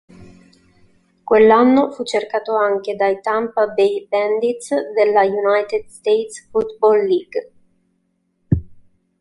Quell'anno 1.23 1.91
fu 1.91 2.03
cercato 2.03 2.55
anche 2.55 2.95
dai 2.95 3.21
Tampa 3.21 3.67
Bay 3.67 4.07
Bandits 4.07 4.73
della 4.95 5.21
United 5.25 5.85
States 5.89 6.47
Football 6.49 7.05
League. 7.05 7.51